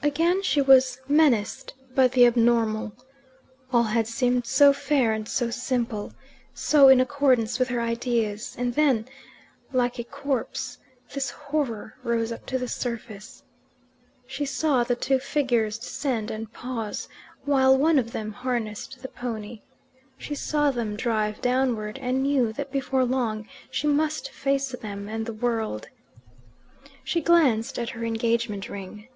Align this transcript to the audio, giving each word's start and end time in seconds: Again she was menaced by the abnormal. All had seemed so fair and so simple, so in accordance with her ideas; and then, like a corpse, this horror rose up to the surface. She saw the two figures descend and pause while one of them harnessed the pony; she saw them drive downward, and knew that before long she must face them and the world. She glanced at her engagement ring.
Again 0.00 0.42
she 0.44 0.62
was 0.62 1.00
menaced 1.08 1.74
by 1.94 2.06
the 2.08 2.24
abnormal. 2.24 2.92
All 3.72 3.82
had 3.82 4.06
seemed 4.06 4.46
so 4.46 4.72
fair 4.72 5.12
and 5.12 5.28
so 5.28 5.50
simple, 5.50 6.12
so 6.54 6.88
in 6.88 7.00
accordance 7.00 7.58
with 7.58 7.68
her 7.68 7.80
ideas; 7.80 8.54
and 8.56 8.74
then, 8.74 9.06
like 9.72 9.98
a 9.98 10.04
corpse, 10.04 10.78
this 11.12 11.30
horror 11.30 11.96
rose 12.04 12.30
up 12.32 12.46
to 12.46 12.58
the 12.58 12.68
surface. 12.68 13.42
She 14.24 14.46
saw 14.46 14.82
the 14.82 14.94
two 14.96 15.18
figures 15.18 15.78
descend 15.78 16.30
and 16.30 16.52
pause 16.52 17.08
while 17.44 17.76
one 17.76 17.98
of 17.98 18.12
them 18.12 18.32
harnessed 18.32 19.02
the 19.02 19.08
pony; 19.08 19.60
she 20.16 20.34
saw 20.36 20.70
them 20.70 20.96
drive 20.96 21.40
downward, 21.42 21.98
and 22.00 22.22
knew 22.22 22.52
that 22.54 22.70
before 22.72 23.04
long 23.04 23.46
she 23.70 23.88
must 23.88 24.30
face 24.30 24.68
them 24.70 25.08
and 25.08 25.26
the 25.26 25.34
world. 25.34 25.88
She 27.04 27.20
glanced 27.20 27.78
at 27.80 27.90
her 27.90 28.04
engagement 28.04 28.68
ring. 28.68 29.08